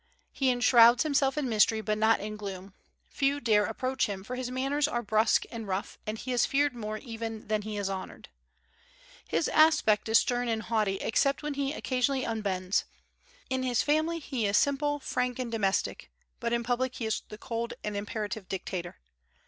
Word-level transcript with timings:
He 0.31 0.49
enshrouds 0.49 1.03
himself 1.03 1.37
in 1.37 1.47
mystery, 1.47 1.79
but 1.79 1.95
not 1.99 2.19
in 2.19 2.35
gloom. 2.35 2.73
Few 3.05 3.39
dare 3.39 3.65
approach 3.67 4.07
him, 4.07 4.23
for 4.23 4.35
his 4.35 4.49
manners 4.49 4.87
are 4.87 5.03
brusque 5.03 5.43
and 5.51 5.67
rough, 5.67 5.99
and 6.07 6.17
he 6.17 6.31
is 6.33 6.43
feared 6.47 6.73
more 6.73 6.97
even 6.97 7.47
than 7.49 7.61
he 7.61 7.77
is 7.77 7.87
honored. 7.87 8.29
His 9.27 9.47
aspect 9.49 10.09
is 10.09 10.17
stern 10.17 10.47
and 10.47 10.63
haughty, 10.63 10.95
except 11.01 11.43
when 11.43 11.53
he 11.53 11.71
occasionally 11.71 12.23
unbends. 12.25 12.85
In 13.47 13.61
his 13.61 13.83
family 13.83 14.17
he 14.17 14.47
is 14.47 14.57
simple, 14.57 14.97
frank, 14.97 15.37
and 15.37 15.51
domestic; 15.51 16.09
but 16.39 16.51
in 16.51 16.63
public 16.63 16.95
he 16.95 17.05
is 17.05 17.21
the 17.29 17.37
cold 17.37 17.75
and 17.83 17.95
imperative 17.95 18.49
dictator. 18.49 18.97